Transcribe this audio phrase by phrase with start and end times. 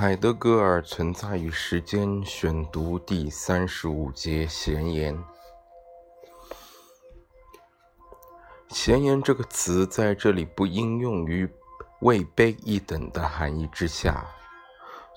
[0.00, 5.20] 海德格尔《存在与时间》选读第三十五节闲言。
[8.68, 11.50] 闲言这个词在这里不应用于
[12.02, 14.24] 位卑一等的含义之下。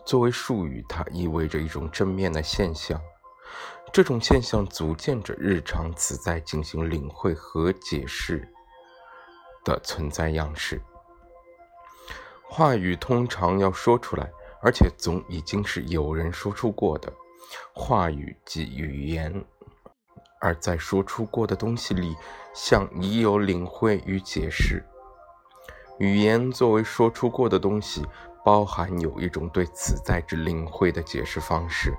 [0.04, 3.00] 作为术语，它意味着一种正面的现象。
[3.94, 8.52] 这种现象组建着日常此在进行领会和解释
[9.64, 10.82] 的存在样式。
[12.50, 14.28] 话语通常要说出来。
[14.64, 17.12] 而且总已经是有人说出过的
[17.74, 19.44] 话语及语言，
[20.40, 22.16] 而在说出过的东西里，
[22.54, 24.84] 像已有领会与解释。
[26.00, 28.06] 语言作为说出过的东西，
[28.44, 31.94] 包含有一种对此在之领会的解释方式。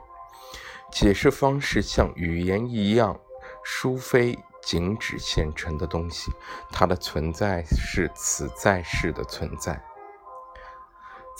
[0.90, 3.18] 解释方式像语言一样，
[3.62, 6.32] 殊非仅指现成的东西，
[6.70, 9.82] 它的存在是此在式的存在。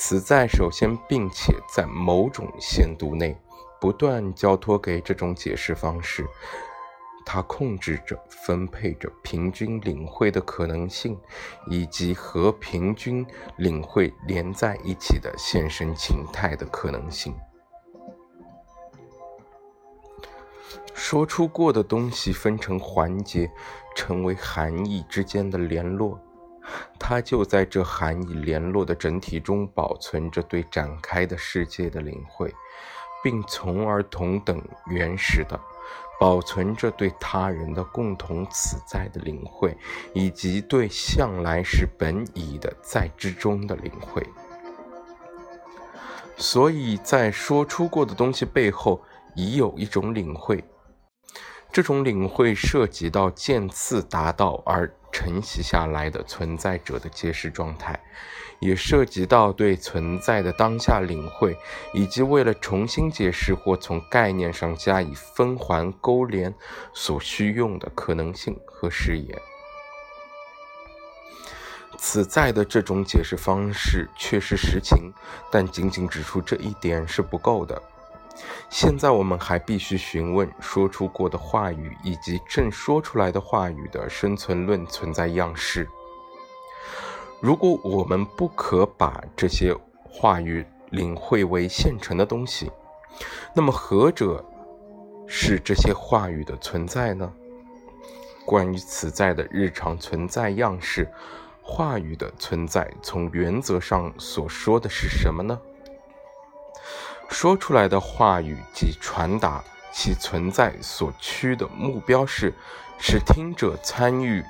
[0.05, 3.39] 此在首先，并且在某种限度内
[3.81, 6.27] 不断交托给这种解释方式，
[7.25, 11.17] 它控制着、分配着平均领会的可能性，
[11.69, 13.25] 以及和平均
[13.59, 17.33] 领会连在一起的现身情态的可能性。
[20.95, 23.49] 说出过的东西分成环节，
[23.95, 26.21] 成为含义之间的联络。
[26.99, 32.55] 它就在这含义联络的整体中保存着对展开的世界的领会，
[33.23, 35.61] 并从而同等原始的
[36.21, 39.77] 保存着对他人的共同此在的领会，
[40.15, 44.25] 以及对向来是本已的在之中的领会。
[46.37, 49.03] 所以在说出过的东西背后，
[49.35, 50.63] 已有一种领会。
[51.73, 57.99] 这种领会涉及到渐次达到而承袭下来的存在者的揭示状态，
[58.61, 61.57] 也涉及到对存在的当下领会，
[61.95, 66.55] 以及为了重新解释或从概念上加以分环勾连
[66.93, 69.41] 所需用的可能性和视野。
[71.97, 75.11] 此在的这种解释方式确实实情，
[75.51, 77.81] 但仅仅指出这一点是不够的。
[78.71, 85.87] 现在我们还必须询问说出过的话语以及正说出来的话语的生存论存在样式。
[87.41, 92.71] 如果我们不可把这些话语领会为现成的东西，
[93.55, 94.45] 那么何者
[95.27, 97.33] 是这些话语的存在呢？
[98.45, 101.09] 关于此在的日常存在样式，
[101.63, 105.59] 话语的存在从原则上所说的是什么呢？
[107.29, 109.63] 说出来的话语及传达
[109.93, 112.53] 其存在所趋的目标是，
[112.99, 114.45] 使听者参与，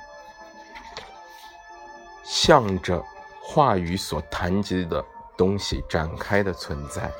[2.23, 3.03] 向着
[3.41, 5.03] 话语所谈及的
[5.35, 7.11] 东西展开的存在。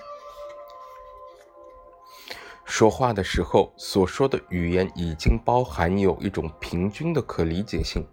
[2.65, 8.07] 说话的时候所说的语言已经包含有一种平均的可理解性，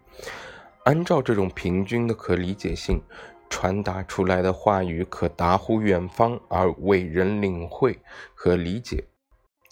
[0.84, 3.02] 按照这种平均的可理解性。
[3.50, 7.98] 传达出来的话语可达乎远方而为人领会
[8.32, 9.04] 和理解，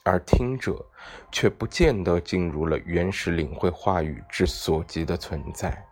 [0.05, 0.84] 而听者
[1.33, 5.87] 却不见得进入了原始领会话语之所及的存在。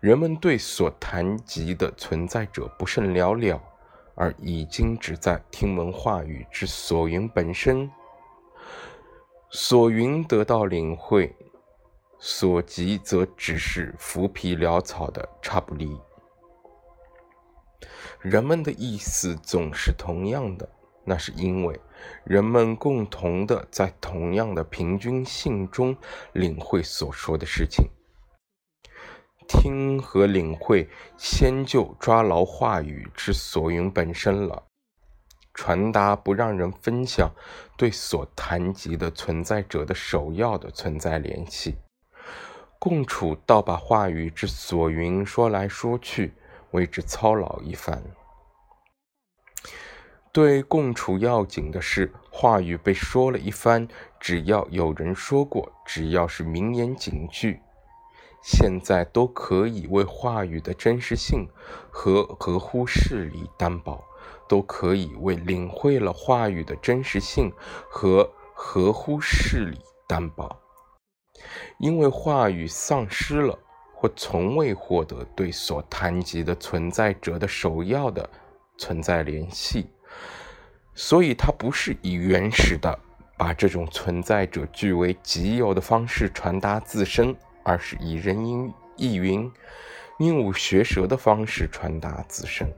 [0.00, 3.60] 人们对所谈及的存在者不甚了了，
[4.14, 7.90] 而已经只在听闻话语之所云本身。
[9.50, 11.34] 所云得到领会，
[12.18, 15.98] 所及则只是浮皮潦草的差不离。
[18.28, 20.68] 人们的意思总是同样的，
[21.04, 21.78] 那是因为
[22.24, 25.96] 人们共同的在同样的平均性中
[26.32, 27.86] 领会所说的事情。
[29.46, 34.64] 听和领会先就抓牢话语之所云本身了。
[35.54, 37.30] 传达不让人分享
[37.76, 41.76] 对所谈及的存在者的首要的存在联系。
[42.80, 46.34] 共处倒把话语之所云说来说去。
[46.76, 48.02] 为之操劳一番。
[50.30, 53.88] 对共处要紧的是，话语被说了一番，
[54.20, 57.62] 只要有人说过，只要是名言警句，
[58.42, 61.48] 现在都可以为话语的真实性
[61.90, 64.04] 和合乎事理担保，
[64.46, 67.50] 都可以为领会了话语的真实性
[67.88, 70.60] 和合乎事理担保，
[71.78, 73.58] 因为话语丧失了。
[73.98, 78.28] 或从未获得对所谈及的存在者的首要的
[78.76, 79.86] 存在联系，
[80.94, 82.98] 所以它不是以原始的
[83.38, 87.34] 把这种存在者据为己有的方式传达自身，
[87.64, 89.50] 而是以人云亦云、
[90.18, 92.70] 鹦鹉学舌的方式传达自身。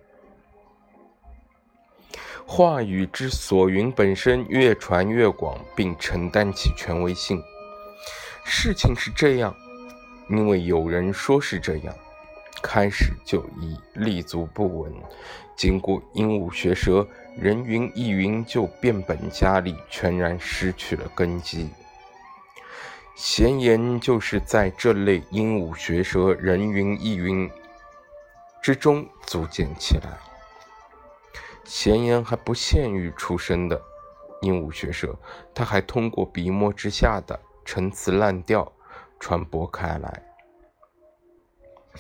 [2.47, 7.43] 话语之所云本身越传越广，并承担起权威性。
[8.45, 9.55] 事情是这样，
[10.29, 11.95] 因为有人说是这样，
[12.63, 14.93] 开始就已立足不稳。
[15.57, 21.69] 经过鹦鹉学舌，人云亦云，就变本加厉，全然失去了根基。
[23.17, 27.51] 闲言就是在这类鹦鹉学舌、人云亦云
[28.63, 30.19] 之中组建起来。
[31.65, 33.81] 闲言还不限于出生的
[34.43, 35.19] 鹦鹉学舌，
[35.53, 38.73] 它还通过笔墨之下的陈词滥调
[39.19, 40.23] 传播开来。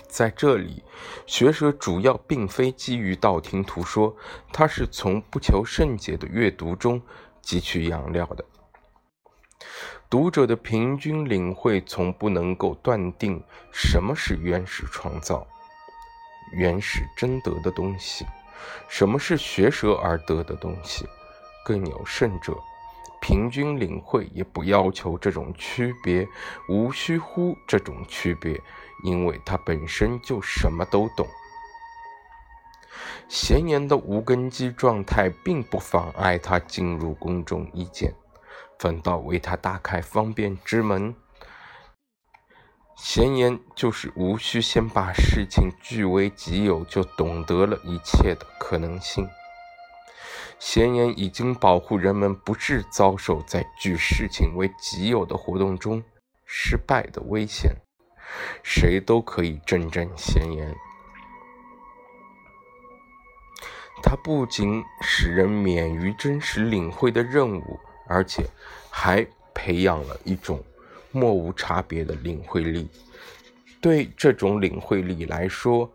[0.06, 0.84] 在这里，
[1.26, 4.14] 学舌主要并非基于道听途说，
[4.52, 7.02] 它是从不求甚解的阅读中
[7.42, 8.44] 汲取养料的。
[10.08, 13.42] 读者的平均领会从不能够断定
[13.72, 15.46] 什么是原始创造、
[16.52, 18.24] 原始真得的东西，
[18.88, 21.06] 什么是学舌而得的东西。
[21.64, 22.56] 更有甚者，
[23.20, 26.28] 平均领会也不要求这种区别，
[26.68, 28.60] 无需乎这种区别。
[29.04, 31.24] 因为他本身就什么都懂，
[33.28, 38.12] 闲言的无根基状态并不妨碍他进入公众意见，
[38.76, 41.14] 反倒为他打开方便之门。
[42.96, 49.28] 闲言就是无需先把事情据为己有，就懂得了一切的可能性。
[50.58, 56.02] 闲言已经保护人们不致遭受在据事情为己有的活动中
[56.44, 57.74] 失败的危险。
[58.62, 60.76] 谁都可以振振闲言，
[64.02, 68.44] 它不仅使人免于真实领会的任务，而且
[68.90, 70.62] 还培养了一种
[71.10, 72.90] 莫无差别的领会力。
[73.80, 75.90] 对这种领会力来说，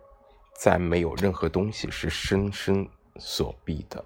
[0.57, 2.87] 再没有任何东西是生生
[3.19, 4.03] 所逼的。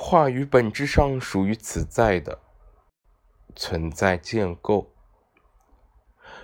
[0.00, 2.38] 话语本质上属于此在的
[3.56, 4.92] 存在建构。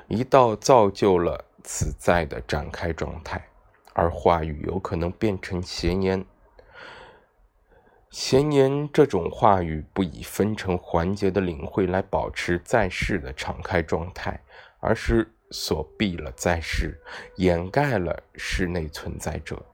[0.09, 3.49] 一道造就了此在的展开状态，
[3.93, 6.27] 而话语有可能变成闲言。
[8.11, 14.43] 闲言这种话语不以分成环节的领会来保持在世的敞开状态，
[14.81, 17.01] 而是锁闭了在世，
[17.37, 19.65] 掩盖了室内存在者。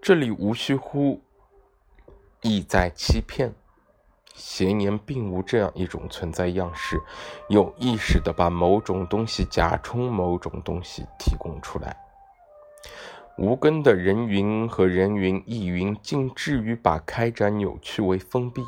[0.00, 1.20] 这里无需乎
[2.44, 3.52] 意在欺骗。
[4.36, 7.00] 邪念并无这样一种存在样式，
[7.48, 11.96] 有意识的把某种东西假充某种东西提供出来。
[13.38, 18.64] 无根的人云和人云亦云，竟至于把开展扭曲为封闭，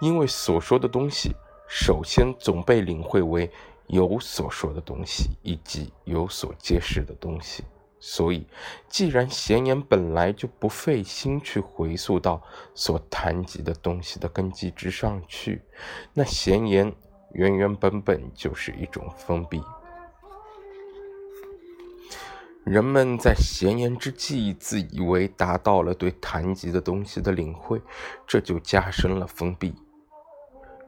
[0.00, 1.30] 因为所说的东西，
[1.68, 3.48] 首先总被领会为
[3.86, 7.62] 有所说的东西，以及有所揭示的东西。
[8.00, 8.46] 所以，
[8.88, 12.42] 既然闲言本来就不费心去回溯到
[12.74, 15.60] 所谈及的东西的根基之上去，
[16.14, 16.90] 那闲言
[17.32, 19.62] 原原本本就是一种封闭。
[22.64, 27.80] 人们在闲言之际自以为达到了对谈及的东西的领会，
[28.26, 29.74] 这就加深了封闭。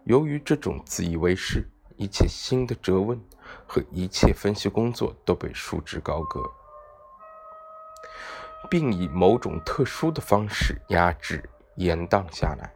[0.05, 3.21] 由于这种自以为是，一切新的责问
[3.67, 6.43] 和一切分析工作都被束之高阁。
[8.71, 11.43] 并以某种特殊的方式压制、
[11.77, 12.73] 延宕下来。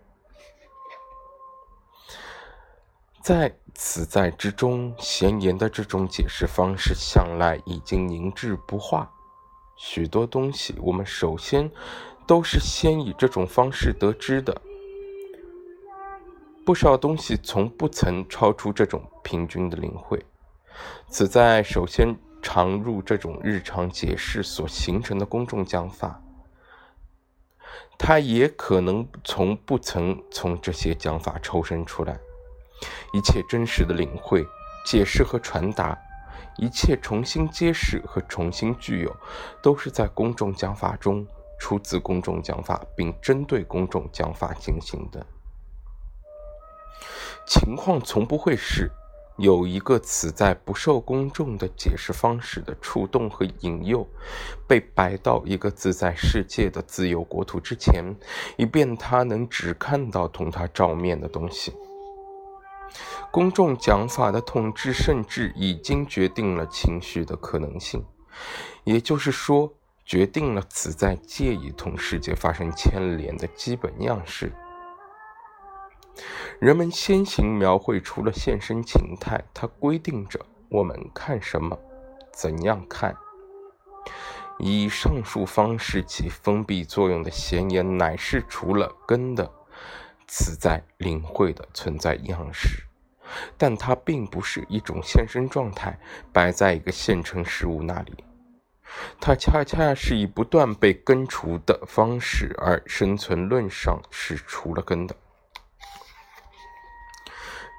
[3.23, 9.11] 在此在之中，闲言的这种解释方式向来已经凝滞不化。
[9.77, 11.71] 许多东西，我们首先
[12.27, 14.61] 都是先以这种方式得知的。
[16.65, 20.25] 不少东西从不曾超出这种平均的领会。
[21.09, 22.17] 此在首先。
[22.43, 26.23] 常入这种日常解释所形成的公众讲法，
[27.99, 32.19] 他也可能从不曾从这些讲法抽身出来。
[33.13, 34.47] 一切真实的领会、
[34.85, 35.99] 解释和传达，
[36.59, 39.17] 一切重新揭示和重新具有，
[39.63, 41.27] 都是在公众讲法中
[41.59, 45.27] 出自公众讲法，并针对公众讲法进行的。
[47.47, 48.91] 情况从不会是。
[49.37, 54.07] 有一个此在不受公众的解释方式的触动和引诱，
[54.67, 58.03] 被摆到一个自在世界的自由国土之前，
[58.57, 61.75] 以便他能只看到同他照面的东西。
[63.31, 68.03] 公众讲法的统治甚至已经决定了情绪的可能性，
[68.85, 69.71] 也就是说，
[70.07, 74.51] 决定了此在介意同世界发生牵连的基本样式。
[76.59, 81.79] 人们先行描绘出了现身情态，它规定着我们看什么，
[82.33, 83.15] 怎样看。
[84.59, 89.51] 以上述方式起封闭作用的闲言，乃是除了根的
[90.27, 92.85] 此在领会的存在样式，
[93.59, 95.99] 但它并不是一种现身状态，
[96.33, 98.25] 摆在一个现成事物那里。
[99.21, 105.15] 它恰恰是以不断被根除的方式而生存论上是除了根的。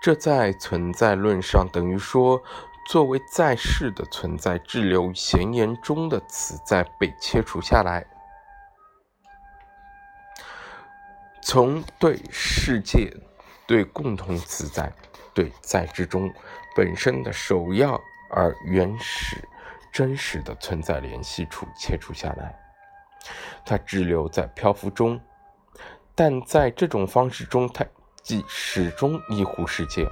[0.07, 2.41] 这在存在论上等于说。
[2.87, 8.05] 作为在世的存在，滞留于闲言中的此在被切除下来，
[11.41, 13.13] 从对世界、
[13.67, 14.89] 对共同此在、
[15.33, 16.33] 对在之中
[16.73, 19.45] 本身的首要而原始、
[19.91, 22.57] 真实的存在联系处切除下来，
[23.65, 25.19] 它滞留在漂浮中，
[26.15, 27.85] 但在这种方式中，它
[28.27, 30.05] 即始终依乎世界，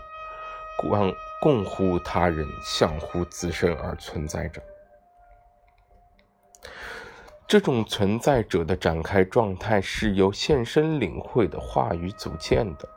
[0.77, 1.13] 共。
[1.41, 4.59] 共乎他人，相乎自身而存在着。
[7.45, 12.89] 这种存在者的展开状态是由现身领会的话语组建的，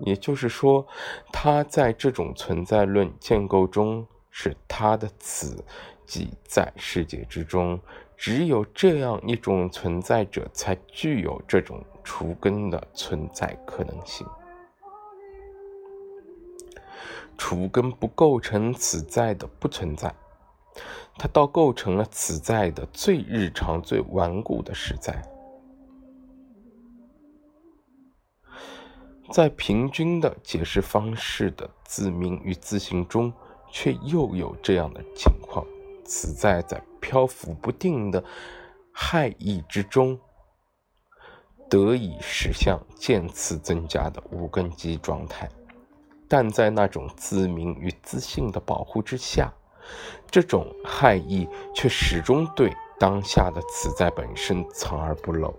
[0.00, 0.86] 也就是说，
[1.32, 5.64] 他在这种存在论建构中是他的此，
[6.04, 7.80] 即在世界之中，
[8.16, 14.24] 只有这样一种存在者才具有这种除根的存在可能性。
[17.38, 20.14] 除根不构成此在的不存在，
[21.18, 25.22] 它倒构成了此在的最日常、最顽固的实在。
[29.32, 33.32] 在平均的解释方式的自明与自性中，
[33.68, 35.66] 却又有这样的情况：
[36.04, 38.22] 此在在漂浮不定的
[38.92, 40.18] 害意之中，
[41.68, 45.48] 得以实相渐次增加的无根基状态。
[46.28, 49.52] 但在那种自明与自信的保护之下，
[50.30, 55.54] 这种害意却始终对当下的此在本身藏而不露。